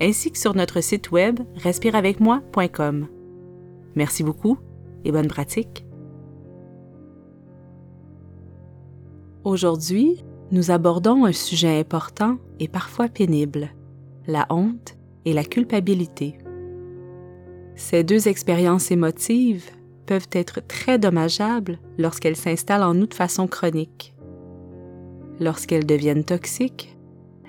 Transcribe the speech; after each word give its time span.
ainsi 0.00 0.30
que 0.30 0.38
sur 0.38 0.54
notre 0.54 0.80
site 0.80 1.10
web 1.10 1.40
respireavecmoi.com. 1.56 3.08
Merci 3.94 4.22
beaucoup 4.22 4.58
et 5.04 5.12
bonne 5.12 5.28
pratique. 5.28 5.84
Aujourd'hui, 9.44 10.24
nous 10.50 10.70
abordons 10.70 11.24
un 11.24 11.32
sujet 11.32 11.78
important 11.78 12.38
et 12.60 12.68
parfois 12.68 13.08
pénible, 13.08 13.70
la 14.26 14.46
honte 14.50 14.96
et 15.24 15.32
la 15.32 15.44
culpabilité. 15.44 16.38
Ces 17.76 18.02
deux 18.02 18.28
expériences 18.28 18.90
émotives 18.90 19.70
peuvent 20.06 20.28
être 20.32 20.60
très 20.66 20.98
dommageables 20.98 21.78
lorsqu'elles 21.98 22.36
s'installent 22.36 22.82
en 22.82 22.94
nous 22.94 23.06
de 23.06 23.14
façon 23.14 23.46
chronique. 23.46 24.14
Lorsqu'elles 25.38 25.86
deviennent 25.86 26.24
toxiques, 26.24 26.97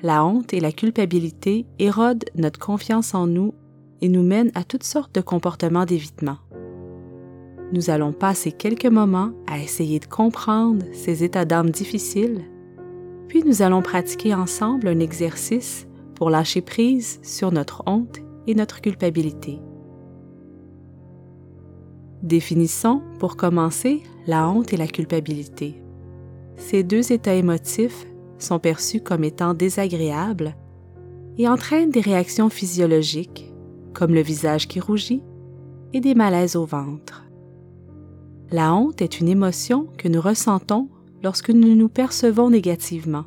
la 0.01 0.25
honte 0.25 0.53
et 0.53 0.59
la 0.59 0.71
culpabilité 0.71 1.65
érodent 1.77 2.25
notre 2.35 2.59
confiance 2.59 3.13
en 3.13 3.27
nous 3.27 3.53
et 4.01 4.09
nous 4.09 4.23
mènent 4.23 4.51
à 4.55 4.63
toutes 4.63 4.83
sortes 4.83 5.13
de 5.13 5.21
comportements 5.21 5.85
d'évitement. 5.85 6.37
Nous 7.71 7.89
allons 7.89 8.13
passer 8.13 8.51
quelques 8.51 8.85
moments 8.85 9.31
à 9.47 9.59
essayer 9.59 9.99
de 9.99 10.05
comprendre 10.05 10.85
ces 10.93 11.23
états 11.23 11.45
d'âme 11.45 11.69
difficiles, 11.69 12.43
puis 13.27 13.43
nous 13.43 13.61
allons 13.61 13.81
pratiquer 13.81 14.33
ensemble 14.33 14.87
un 14.87 14.99
exercice 14.99 15.87
pour 16.15 16.29
lâcher 16.29 16.61
prise 16.61 17.19
sur 17.21 17.51
notre 17.51 17.83
honte 17.85 18.19
et 18.47 18.55
notre 18.55 18.81
culpabilité. 18.81 19.59
Définissons, 22.23 23.01
pour 23.19 23.37
commencer, 23.37 24.01
la 24.27 24.49
honte 24.49 24.73
et 24.73 24.77
la 24.77 24.87
culpabilité. 24.87 25.81
Ces 26.57 26.83
deux 26.83 27.13
états 27.13 27.35
émotifs 27.35 28.05
sont 28.39 28.59
perçus 28.59 29.01
comme 29.01 29.23
étant 29.23 29.53
désagréables 29.53 30.55
et 31.37 31.47
entraînent 31.47 31.91
des 31.91 32.01
réactions 32.01 32.49
physiologiques, 32.49 33.53
comme 33.93 34.13
le 34.13 34.21
visage 34.21 34.67
qui 34.67 34.79
rougit 34.79 35.23
et 35.93 36.01
des 36.01 36.15
malaises 36.15 36.55
au 36.55 36.65
ventre. 36.65 37.25
La 38.51 38.73
honte 38.73 39.01
est 39.01 39.19
une 39.19 39.29
émotion 39.29 39.87
que 39.97 40.07
nous 40.07 40.21
ressentons 40.21 40.89
lorsque 41.23 41.49
nous 41.49 41.75
nous 41.75 41.89
percevons 41.89 42.49
négativement. 42.49 43.25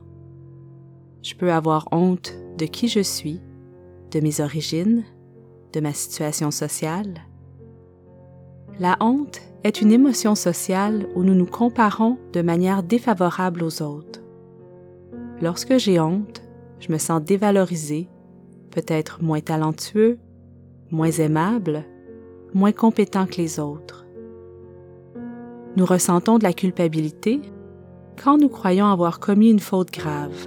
Je 1.22 1.34
peux 1.34 1.52
avoir 1.52 1.88
honte 1.92 2.34
de 2.58 2.66
qui 2.66 2.88
je 2.88 3.00
suis, 3.00 3.40
de 4.10 4.20
mes 4.20 4.40
origines, 4.40 5.04
de 5.72 5.80
ma 5.80 5.92
situation 5.92 6.50
sociale. 6.50 7.22
La 8.78 8.96
honte 9.00 9.40
est 9.64 9.80
une 9.80 9.92
émotion 9.92 10.34
sociale 10.34 11.06
où 11.14 11.22
nous 11.22 11.34
nous 11.34 11.46
comparons 11.46 12.18
de 12.32 12.42
manière 12.42 12.82
défavorable 12.82 13.62
aux 13.62 13.82
autres. 13.82 14.21
Lorsque 15.42 15.76
j'ai 15.76 15.98
honte, 15.98 16.40
je 16.78 16.92
me 16.92 16.98
sens 16.98 17.20
dévalorisé, 17.20 18.08
peut-être 18.70 19.24
moins 19.24 19.40
talentueux, 19.40 20.20
moins 20.92 21.10
aimable, 21.10 21.84
moins 22.54 22.70
compétent 22.70 23.26
que 23.26 23.38
les 23.38 23.58
autres. 23.58 24.06
Nous 25.76 25.84
ressentons 25.84 26.38
de 26.38 26.44
la 26.44 26.52
culpabilité 26.52 27.40
quand 28.22 28.38
nous 28.38 28.48
croyons 28.48 28.86
avoir 28.86 29.18
commis 29.18 29.50
une 29.50 29.58
faute 29.58 29.90
grave. 29.90 30.46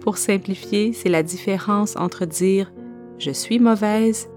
Pour 0.00 0.18
simplifier, 0.18 0.92
c'est 0.92 1.08
la 1.08 1.22
différence 1.22 1.96
entre 1.96 2.26
dire 2.26 2.70
je 3.16 3.30
suis 3.30 3.58
mauvaise 3.58 4.28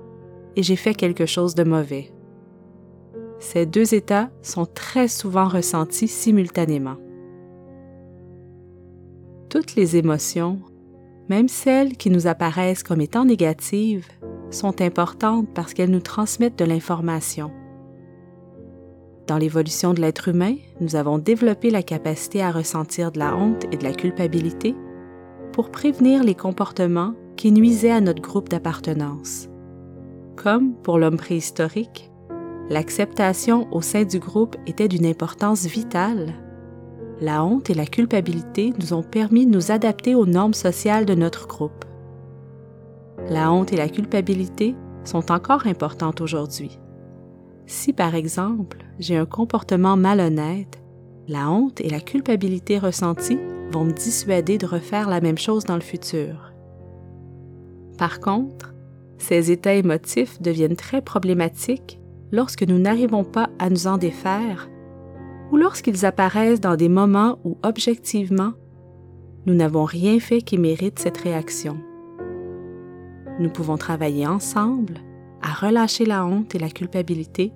et 0.56 0.64
j'ai 0.64 0.78
fait 0.78 0.94
quelque 0.94 1.26
chose 1.26 1.56
de 1.56 1.66
mauvais. 1.66 2.14
Ces 3.40 3.66
deux 3.66 3.94
états 3.96 4.30
sont 4.44 4.66
très 4.66 5.10
souvent 5.10 5.50
ressentis 5.50 6.08
simultanément. 6.08 6.96
Toutes 9.52 9.76
les 9.76 9.98
émotions, 9.98 10.60
même 11.28 11.50
celles 11.50 11.98
qui 11.98 12.10
nous 12.10 12.26
apparaissent 12.26 12.84
comme 12.84 13.02
étant 13.02 13.26
négatives, 13.26 14.08
sont 14.50 14.82
importantes 14.82 15.50
parce 15.54 15.74
qu'elles 15.74 15.92
nous 15.92 16.00
transmettent 16.00 16.58
de 16.58 16.64
l'information. 16.64 17.52
Dans 19.28 19.38
l'évolution 19.38 19.94
de 19.94 20.00
l'être 20.00 20.30
humain, 20.30 20.56
nous 20.80 20.96
avons 20.96 21.18
développé 21.18 21.70
la 21.70 21.84
capacité 21.84 22.42
à 22.42 22.50
ressentir 22.50 23.12
de 23.12 23.20
la 23.20 23.36
honte 23.36 23.66
et 23.74 23.78
de 23.78 23.84
la 23.84 23.92
culpabilité 23.92 24.74
pour 25.52 25.70
prévenir 25.70 26.24
les 26.24 26.36
comportements 26.36 27.14
qui 27.36 27.52
nuisaient 27.52 27.92
à 27.92 28.00
notre 28.00 28.22
groupe 28.22 28.48
d'appartenance. 28.48 29.50
Comme 30.38 30.76
pour 30.76 30.98
l'homme 30.98 31.18
préhistorique, 31.18 32.10
l'acceptation 32.70 33.68
au 33.74 33.82
sein 33.82 34.06
du 34.06 34.20
groupe 34.20 34.56
était 34.66 34.88
d'une 34.88 35.06
importance 35.06 35.66
vitale 35.66 36.41
la 37.22 37.46
honte 37.46 37.70
et 37.70 37.76
la 37.76 37.86
culpabilité 37.86 38.74
nous 38.80 38.94
ont 38.94 39.04
permis 39.04 39.46
de 39.46 39.52
nous 39.52 39.72
adapter 39.72 40.16
aux 40.16 40.26
normes 40.26 40.56
sociales 40.56 41.06
de 41.06 41.14
notre 41.14 41.48
groupe. 41.48 41.86
La 43.30 43.52
honte 43.52 43.72
et 43.72 43.78
la 43.78 43.90
culpabilité 43.90 44.76
sont 45.04 45.32
encore 45.32 45.68
importantes 45.68 46.20
aujourd'hui. 46.20 46.80
Si 47.68 47.94
par 47.94 48.16
exemple 48.16 48.80
j'ai 48.98 49.18
un 49.18 49.28
comportement 49.28 49.96
malhonnête, 49.96 50.82
la 51.28 51.52
honte 51.52 51.80
et 51.80 51.90
la 51.90 52.00
culpabilité 52.00 52.80
ressenties 52.80 53.40
vont 53.72 53.86
me 53.86 53.94
dissuader 53.94 54.58
de 54.58 54.66
refaire 54.66 55.08
la 55.08 55.22
même 55.22 55.38
chose 55.38 55.64
dans 55.64 55.76
le 55.76 55.82
futur. 55.82 56.52
Par 58.00 58.20
contre, 58.20 58.74
ces 59.20 59.52
états 59.52 59.76
émotifs 59.76 60.42
deviennent 60.42 60.76
très 60.76 61.04
problématiques 61.04 62.00
lorsque 62.32 62.64
nous 62.64 62.80
n'arrivons 62.80 63.24
pas 63.24 63.52
à 63.60 63.70
nous 63.70 63.86
en 63.86 64.00
défaire 64.00 64.68
ou 65.52 65.58
lorsqu'ils 65.58 66.06
apparaissent 66.06 66.62
dans 66.62 66.76
des 66.76 66.90
moments 66.90 67.38
où, 67.44 67.58
objectivement, 67.64 68.54
nous 69.46 69.54
n'avons 69.54 69.84
rien 69.84 70.20
fait 70.20 70.42
qui 70.42 70.58
mérite 70.58 71.00
cette 71.00 71.18
réaction. 71.18 71.78
Nous 73.40 73.50
pouvons 73.50 73.78
travailler 73.78 74.28
ensemble 74.28 74.96
à 75.42 75.52
relâcher 75.52 76.06
la 76.06 76.26
honte 76.26 76.56
et 76.56 76.60
la 76.60 76.70
culpabilité 76.70 77.52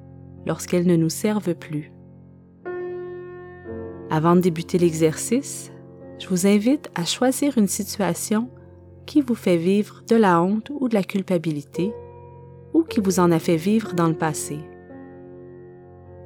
lorsqu'elles 0.45 0.87
ne 0.87 0.95
nous 0.95 1.09
servent 1.09 1.55
plus. 1.55 1.91
Avant 4.09 4.35
de 4.35 4.41
débuter 4.41 4.77
l'exercice, 4.77 5.71
je 6.19 6.27
vous 6.27 6.47
invite 6.47 6.89
à 6.95 7.05
choisir 7.05 7.57
une 7.57 7.67
situation 7.67 8.49
qui 9.05 9.21
vous 9.21 9.35
fait 9.35 9.57
vivre 9.57 10.03
de 10.07 10.15
la 10.15 10.41
honte 10.41 10.71
ou 10.79 10.89
de 10.89 10.95
la 10.95 11.03
culpabilité 11.03 11.93
ou 12.73 12.83
qui 12.83 12.99
vous 12.99 13.19
en 13.19 13.31
a 13.31 13.39
fait 13.39 13.57
vivre 13.57 13.93
dans 13.93 14.07
le 14.07 14.15
passé. 14.15 14.59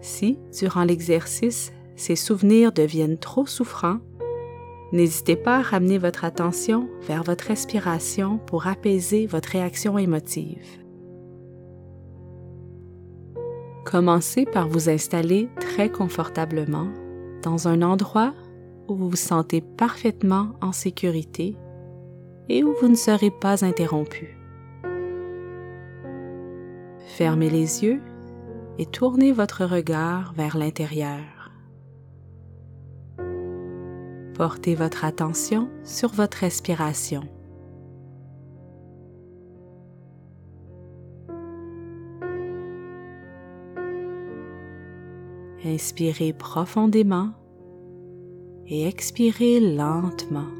Si, 0.01 0.39
durant 0.57 0.83
l'exercice, 0.83 1.71
ces 1.95 2.15
souvenirs 2.15 2.71
deviennent 2.71 3.17
trop 3.17 3.45
souffrants, 3.45 3.99
n'hésitez 4.93 5.35
pas 5.35 5.57
à 5.57 5.61
ramener 5.61 5.97
votre 5.97 6.23
attention 6.23 6.89
vers 7.07 7.23
votre 7.23 7.45
respiration 7.45 8.37
pour 8.37 8.67
apaiser 8.67 9.27
votre 9.27 9.49
réaction 9.49 9.97
émotive. 9.97 10.65
Commencez 13.85 14.45
par 14.45 14.67
vous 14.67 14.89
installer 14.89 15.49
très 15.59 15.89
confortablement 15.89 16.87
dans 17.41 17.67
un 17.67 17.81
endroit 17.81 18.33
où 18.87 18.95
vous 18.95 19.09
vous 19.09 19.15
sentez 19.15 19.61
parfaitement 19.61 20.51
en 20.61 20.71
sécurité 20.71 21.55
et 22.49 22.63
où 22.63 22.73
vous 22.79 22.87
ne 22.87 22.95
serez 22.95 23.31
pas 23.31 23.65
interrompu. 23.65 24.37
Fermez 27.07 27.49
les 27.49 27.83
yeux 27.83 28.01
et 28.79 28.85
tournez 28.85 29.33
votre 29.33 29.65
regard 29.65 30.31
vers 30.33 30.57
l'intérieur. 30.57 31.51
Portez 34.35 34.73
votre 34.73 35.03
attention 35.03 35.69
sur 35.83 36.09
votre 36.13 36.37
respiration. 36.37 37.23
Inspirez 45.65 46.31
profondément 46.31 47.31
et 48.65 48.87
expirez 48.87 49.59
lentement. 49.59 50.58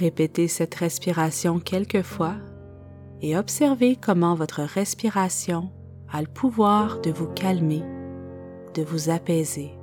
Répétez 0.00 0.48
cette 0.48 0.76
respiration 0.76 1.60
quelques 1.60 2.00
fois 2.00 2.36
et 3.20 3.36
observez 3.36 3.96
comment 3.96 4.34
votre 4.34 4.62
respiration 4.62 5.70
a 6.10 6.22
le 6.22 6.26
pouvoir 6.26 7.02
de 7.02 7.10
vous 7.10 7.26
calmer, 7.26 7.82
de 8.74 8.82
vous 8.82 9.10
apaiser. 9.10 9.79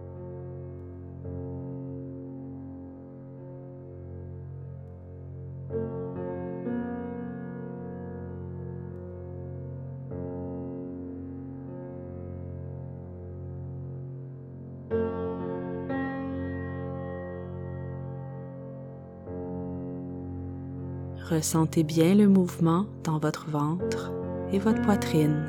Ressentez 21.29 21.83
bien 21.83 22.15
le 22.15 22.29
mouvement 22.29 22.85
dans 23.03 23.19
votre 23.19 23.49
ventre 23.49 24.13
et 24.53 24.59
votre 24.59 24.81
poitrine. 24.81 25.43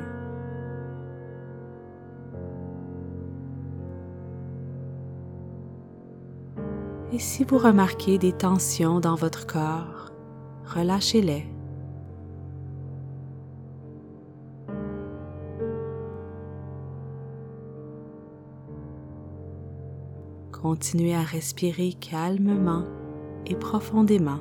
Et 7.13 7.19
si 7.19 7.45
vous 7.45 7.57
remarquez 7.57 8.17
des 8.17 8.33
tensions 8.33 8.99
dans 8.99 9.15
votre 9.15 9.47
corps, 9.47 10.11
relâchez-les. 10.65 11.45
Continuez 20.51 21.15
à 21.15 21.21
respirer 21.21 21.93
calmement 21.93 22.83
et 23.45 23.55
profondément. 23.55 24.39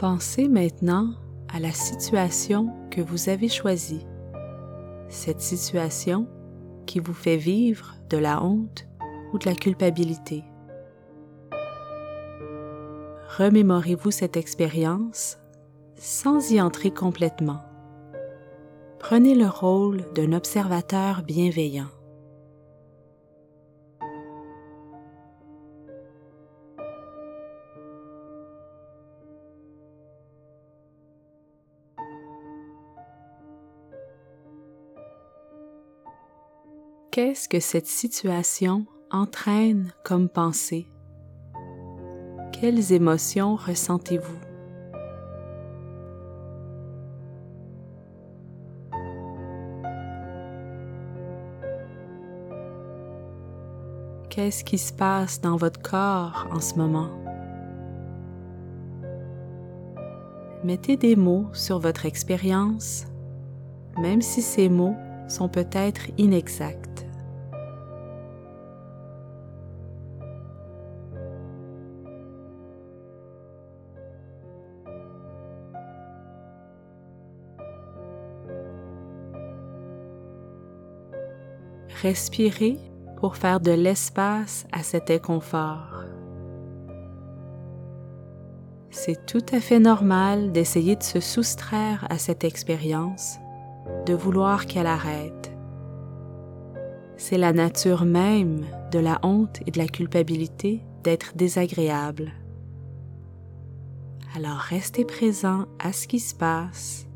Pensez 0.00 0.48
maintenant 0.48 1.10
à 1.52 1.60
la 1.60 1.72
situation 1.72 2.70
que 2.90 3.02
vous 3.02 3.28
avez 3.28 3.48
choisie. 3.48 4.06
Cette 5.10 5.42
situation 5.42 6.26
qui 6.86 7.00
vous 7.00 7.12
fait 7.12 7.36
vivre 7.36 7.96
de 8.08 8.16
la 8.16 8.42
honte 8.42 8.88
ou 9.34 9.38
de 9.38 9.44
la 9.44 9.54
culpabilité. 9.54 10.42
Remémorez-vous 13.36 14.10
cette 14.10 14.38
expérience 14.38 15.36
sans 15.96 16.50
y 16.50 16.62
entrer 16.62 16.92
complètement. 16.92 17.60
Prenez 19.00 19.34
le 19.34 19.48
rôle 19.48 20.10
d'un 20.14 20.32
observateur 20.32 21.22
bienveillant. 21.24 21.90
Qu'est-ce 37.12 37.48
que 37.48 37.58
cette 37.58 37.88
situation 37.88 38.86
entraîne 39.10 39.92
comme 40.04 40.28
pensée? 40.28 40.86
Quelles 42.52 42.92
émotions 42.92 43.56
ressentez-vous? 43.56 44.38
Qu'est-ce 54.28 54.62
qui 54.62 54.78
se 54.78 54.92
passe 54.92 55.40
dans 55.40 55.56
votre 55.56 55.82
corps 55.82 56.46
en 56.52 56.60
ce 56.60 56.76
moment? 56.76 57.10
Mettez 60.62 60.96
des 60.96 61.16
mots 61.16 61.48
sur 61.54 61.80
votre 61.80 62.06
expérience, 62.06 63.06
même 64.00 64.22
si 64.22 64.42
ces 64.42 64.68
mots 64.68 64.94
sont 65.30 65.48
peut-être 65.48 66.02
inexacts. 66.18 67.06
Respirez 82.02 82.78
pour 83.18 83.36
faire 83.36 83.60
de 83.60 83.72
l'espace 83.72 84.66
à 84.72 84.82
cet 84.82 85.10
inconfort. 85.10 86.04
C'est 88.90 89.26
tout 89.26 89.44
à 89.52 89.60
fait 89.60 89.78
normal 89.78 90.50
d'essayer 90.52 90.96
de 90.96 91.02
se 91.02 91.20
soustraire 91.20 92.06
à 92.08 92.16
cette 92.16 92.42
expérience, 92.44 93.36
de 94.06 94.14
vouloir 94.14 94.66
qu'elle 94.66 94.86
arrête. 94.86 95.52
C'est 97.16 97.38
la 97.38 97.52
nature 97.52 98.04
même 98.04 98.64
de 98.90 98.98
la 98.98 99.20
honte 99.22 99.60
et 99.66 99.70
de 99.70 99.78
la 99.78 99.86
culpabilité 99.86 100.82
d'être 101.04 101.36
désagréable. 101.36 102.32
Alors 104.34 104.58
restez 104.58 105.04
présent 105.04 105.66
à 105.78 105.92
ce 105.92 106.06
qui 106.06 106.20
se 106.20 106.34
passe 106.34 107.06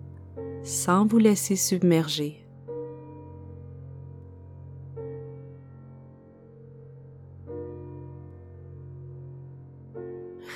sans 0.62 1.06
vous 1.06 1.19
laisser 1.19 1.56
submerger. 1.56 2.44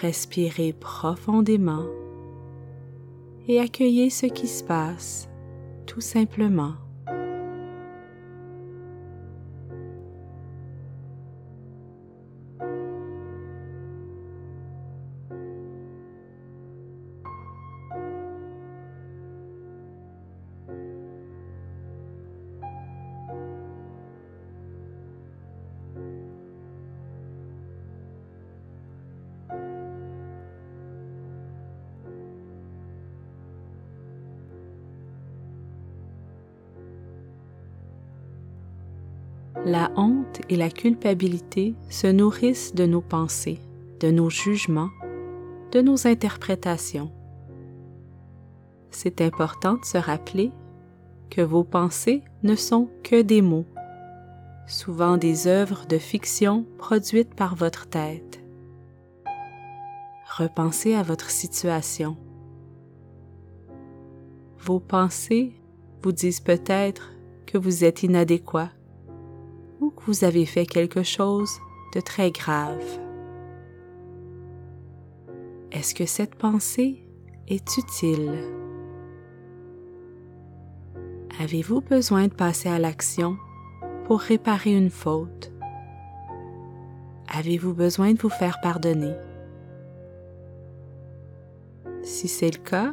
Respirez 0.00 0.72
profondément 0.72 1.86
et 3.48 3.58
accueillez 3.58 4.10
ce 4.10 4.26
qui 4.26 4.46
se 4.46 4.62
passe 4.62 5.28
tout 5.88 6.02
simplement. 6.02 6.74
La 39.68 39.92
honte 39.96 40.40
et 40.48 40.56
la 40.56 40.70
culpabilité 40.70 41.74
se 41.90 42.06
nourrissent 42.06 42.74
de 42.74 42.86
nos 42.86 43.02
pensées, 43.02 43.60
de 44.00 44.10
nos 44.10 44.30
jugements, 44.30 44.90
de 45.72 45.82
nos 45.82 46.06
interprétations. 46.06 47.12
C'est 48.90 49.20
important 49.20 49.74
de 49.74 49.84
se 49.84 49.98
rappeler 49.98 50.50
que 51.28 51.42
vos 51.42 51.64
pensées 51.64 52.22
ne 52.42 52.56
sont 52.56 52.88
que 53.02 53.20
des 53.20 53.42
mots, 53.42 53.66
souvent 54.66 55.18
des 55.18 55.46
œuvres 55.46 55.84
de 55.86 55.98
fiction 55.98 56.64
produites 56.78 57.34
par 57.34 57.54
votre 57.54 57.86
tête. 57.88 58.40
Repensez 60.38 60.94
à 60.94 61.02
votre 61.02 61.28
situation. 61.28 62.16
Vos 64.60 64.80
pensées 64.80 65.52
vous 66.02 66.12
disent 66.12 66.40
peut-être 66.40 67.12
que 67.44 67.58
vous 67.58 67.84
êtes 67.84 68.02
inadéquat, 68.02 68.70
ou 69.80 69.90
que 69.90 70.02
vous 70.06 70.24
avez 70.24 70.46
fait 70.46 70.66
quelque 70.66 71.02
chose 71.02 71.60
de 71.94 72.00
très 72.00 72.30
grave. 72.30 72.84
Est-ce 75.72 75.94
que 75.94 76.06
cette 76.06 76.34
pensée 76.34 77.04
est 77.46 77.76
utile? 77.76 78.32
Avez-vous 81.40 81.80
besoin 81.80 82.26
de 82.26 82.34
passer 82.34 82.68
à 82.68 82.78
l'action 82.78 83.36
pour 84.06 84.20
réparer 84.20 84.74
une 84.74 84.90
faute, 84.90 85.52
avez-vous 87.28 87.74
besoin 87.74 88.14
de 88.14 88.18
vous 88.20 88.30
faire 88.30 88.58
pardonner? 88.62 89.14
Si 92.02 92.26
c'est 92.26 92.50
le 92.50 92.62
cas, 92.62 92.92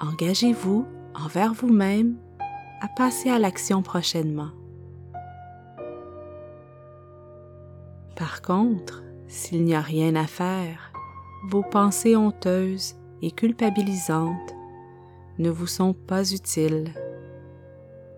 engagez-vous 0.00 0.86
envers 1.14 1.54
vous-même 1.54 2.16
à 2.80 2.88
passer 2.88 3.30
à 3.30 3.38
l'action 3.38 3.82
prochainement. 3.82 4.50
Par 8.18 8.42
contre, 8.42 9.04
s'il 9.28 9.62
n'y 9.62 9.76
a 9.76 9.80
rien 9.80 10.16
à 10.16 10.26
faire, 10.26 10.92
vos 11.44 11.62
pensées 11.62 12.16
honteuses 12.16 12.96
et 13.22 13.30
culpabilisantes 13.30 14.56
ne 15.38 15.50
vous 15.50 15.68
sont 15.68 15.94
pas 15.94 16.28
utiles. 16.32 16.92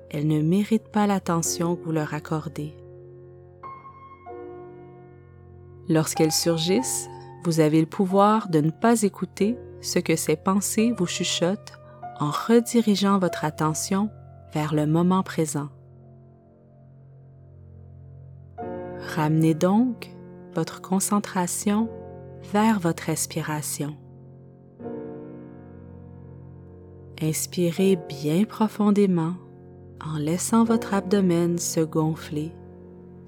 Elles 0.09 0.27
ne 0.27 0.41
méritent 0.41 0.89
pas 0.91 1.07
l'attention 1.07 1.77
que 1.77 1.85
vous 1.85 1.93
leur 1.93 2.15
accordez. 2.15 2.73
Lorsqu'elles 5.87 6.33
surgissent, 6.33 7.11
vous 7.45 7.61
avez 7.61 7.81
le 7.81 7.87
pouvoir 7.87 8.49
de 8.49 8.63
ne 8.63 8.71
pas 8.71 9.03
écouter 9.03 9.59
ce 9.83 9.99
que 9.99 10.17
ces 10.17 10.37
pensées 10.37 10.95
vous 10.97 11.07
chuchotent 11.07 11.75
en 12.21 12.31
redirigeant 12.31 13.19
votre 13.19 13.45
attention 13.45 14.09
vers 14.55 14.75
le 14.75 14.87
moment 14.87 15.23
présent. 15.23 15.69
Ramenez 19.15 19.55
donc 19.55 20.09
votre 20.55 20.81
concentration 20.81 21.89
vers 22.53 22.79
votre 22.79 23.05
respiration. 23.05 23.97
Inspirez 27.21 27.97
bien 27.97 28.45
profondément 28.45 29.35
en 30.01 30.17
laissant 30.17 30.63
votre 30.63 30.95
abdomen 30.95 31.59
se 31.59 31.81
gonfler, 31.81 32.53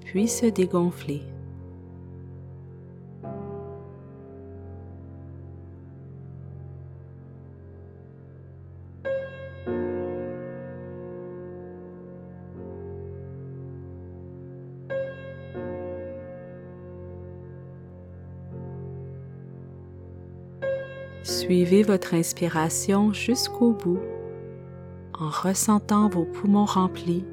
puis 0.05 0.29
se 0.29 0.45
dégonfler. 0.45 1.21
Suivez 21.23 21.83
votre 21.83 22.15
inspiration 22.15 23.13
jusqu'au 23.13 23.71
bout 23.71 24.01
en 25.17 25.29
ressentant 25.29 26.09
vos 26.09 26.25
poumons 26.25 26.65
remplis, 26.65 27.23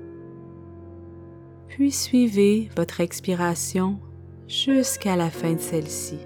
puis 1.67 1.91
suivez 1.91 2.71
votre 2.77 3.01
expiration 3.01 3.99
jusqu'à 4.47 5.17
la 5.17 5.29
fin 5.29 5.55
de 5.55 5.59
celle-ci. 5.59 6.19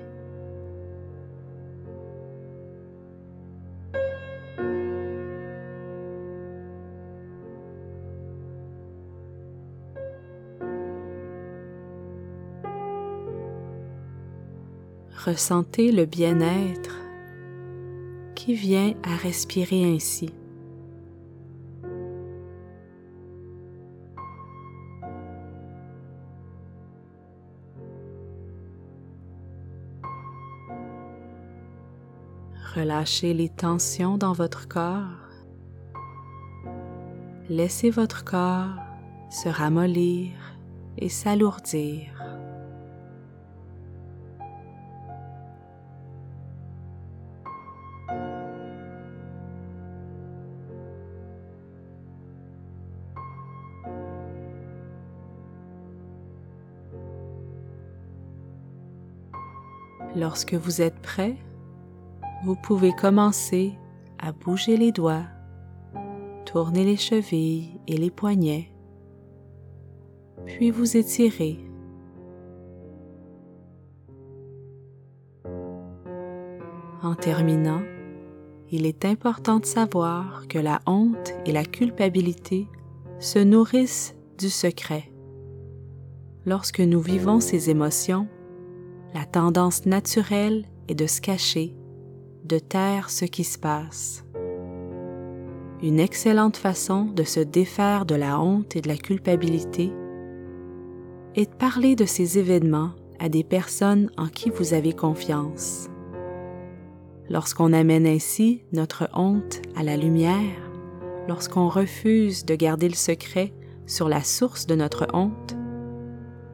Ressentez 15.24 15.92
le 15.92 16.04
bien-être 16.04 17.03
qui 18.44 18.52
vient 18.52 18.92
à 19.02 19.16
respirer 19.16 19.84
ainsi. 19.86 20.28
Relâchez 32.74 33.32
les 33.32 33.48
tensions 33.48 34.18
dans 34.18 34.34
votre 34.34 34.68
corps. 34.68 35.06
Laissez 37.48 37.88
votre 37.88 38.24
corps 38.24 38.76
se 39.30 39.48
ramollir 39.48 40.32
et 40.98 41.08
s'alourdir. 41.08 42.13
Lorsque 60.16 60.54
vous 60.54 60.80
êtes 60.80 60.98
prêt, 61.00 61.36
vous 62.44 62.54
pouvez 62.54 62.92
commencer 62.92 63.72
à 64.18 64.32
bouger 64.32 64.76
les 64.76 64.92
doigts, 64.92 65.24
tourner 66.44 66.84
les 66.84 66.96
chevilles 66.96 67.80
et 67.88 67.96
les 67.96 68.10
poignets, 68.10 68.70
puis 70.46 70.70
vous 70.70 70.96
étirer. 70.96 71.58
En 77.02 77.14
terminant, 77.14 77.82
il 78.70 78.86
est 78.86 79.04
important 79.04 79.58
de 79.58 79.66
savoir 79.66 80.46
que 80.48 80.58
la 80.58 80.80
honte 80.86 81.34
et 81.44 81.52
la 81.52 81.64
culpabilité 81.64 82.68
se 83.18 83.38
nourrissent 83.38 84.14
du 84.38 84.48
secret. 84.48 85.10
Lorsque 86.46 86.80
nous 86.80 87.00
vivons 87.00 87.40
ces 87.40 87.70
émotions, 87.70 88.28
la 89.14 89.24
tendance 89.24 89.86
naturelle 89.86 90.64
est 90.88 90.96
de 90.96 91.06
se 91.06 91.20
cacher, 91.20 91.72
de 92.44 92.58
taire 92.58 93.10
ce 93.10 93.24
qui 93.24 93.44
se 93.44 93.58
passe. 93.58 94.24
Une 95.82 96.00
excellente 96.00 96.56
façon 96.56 97.04
de 97.04 97.22
se 97.22 97.38
défaire 97.38 98.06
de 98.06 98.16
la 98.16 98.40
honte 98.40 98.74
et 98.74 98.80
de 98.80 98.88
la 98.88 98.96
culpabilité 98.96 99.92
est 101.36 101.48
de 101.48 101.56
parler 101.56 101.94
de 101.94 102.06
ces 102.06 102.38
événements 102.38 102.90
à 103.20 103.28
des 103.28 103.44
personnes 103.44 104.10
en 104.16 104.26
qui 104.26 104.50
vous 104.50 104.74
avez 104.74 104.92
confiance. 104.92 105.88
Lorsqu'on 107.30 107.72
amène 107.72 108.06
ainsi 108.06 108.62
notre 108.72 109.08
honte 109.14 109.62
à 109.76 109.84
la 109.84 109.96
lumière, 109.96 110.70
lorsqu'on 111.28 111.68
refuse 111.68 112.44
de 112.44 112.56
garder 112.56 112.88
le 112.88 112.94
secret 112.94 113.52
sur 113.86 114.08
la 114.08 114.24
source 114.24 114.66
de 114.66 114.74
notre 114.74 115.06
honte, 115.12 115.56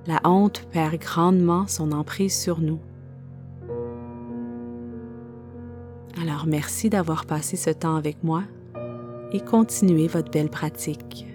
la 0.06 0.20
honte 0.24 0.66
perd 0.72 0.96
grandement 0.98 1.66
son 1.66 1.92
emprise 1.92 2.36
sur 2.36 2.60
nous. 2.60 2.80
Alors 6.20 6.46
merci 6.46 6.90
d'avoir 6.90 7.26
passé 7.26 7.56
ce 7.56 7.70
temps 7.70 7.96
avec 7.96 8.22
moi 8.24 8.42
et 9.32 9.40
continuez 9.40 10.08
votre 10.08 10.30
belle 10.30 10.50
pratique. 10.50 11.29